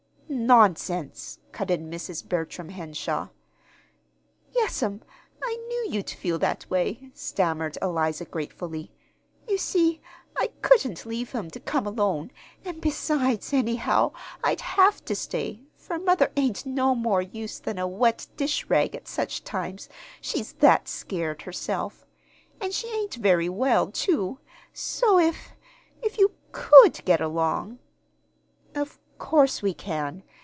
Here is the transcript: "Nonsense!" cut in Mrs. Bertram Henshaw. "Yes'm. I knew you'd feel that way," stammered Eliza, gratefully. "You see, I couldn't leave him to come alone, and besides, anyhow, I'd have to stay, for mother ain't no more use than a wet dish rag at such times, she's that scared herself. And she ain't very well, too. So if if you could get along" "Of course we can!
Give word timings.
"Nonsense!" 0.33 1.39
cut 1.51 1.69
in 1.69 1.91
Mrs. 1.91 2.27
Bertram 2.27 2.69
Henshaw. 2.69 3.27
"Yes'm. 4.53 5.01
I 5.43 5.57
knew 5.67 5.91
you'd 5.91 6.09
feel 6.09 6.39
that 6.39 6.65
way," 6.69 7.11
stammered 7.13 7.77
Eliza, 7.81 8.23
gratefully. 8.23 8.93
"You 9.49 9.57
see, 9.57 9.99
I 10.37 10.47
couldn't 10.61 11.05
leave 11.05 11.33
him 11.33 11.51
to 11.51 11.59
come 11.59 11.85
alone, 11.85 12.31
and 12.63 12.79
besides, 12.79 13.51
anyhow, 13.51 14.13
I'd 14.41 14.61
have 14.61 15.03
to 15.05 15.15
stay, 15.17 15.63
for 15.75 15.99
mother 15.99 16.31
ain't 16.37 16.65
no 16.65 16.95
more 16.95 17.21
use 17.21 17.59
than 17.59 17.77
a 17.77 17.85
wet 17.87 18.25
dish 18.37 18.65
rag 18.69 18.95
at 18.95 19.09
such 19.09 19.43
times, 19.43 19.89
she's 20.21 20.53
that 20.53 20.87
scared 20.87 21.41
herself. 21.41 22.05
And 22.61 22.73
she 22.73 22.87
ain't 22.89 23.15
very 23.15 23.49
well, 23.49 23.91
too. 23.91 24.39
So 24.71 25.19
if 25.19 25.51
if 26.01 26.17
you 26.17 26.31
could 26.53 27.03
get 27.03 27.19
along" 27.19 27.79
"Of 28.75 28.97
course 29.27 29.61
we 29.61 29.71
can! 29.71 30.23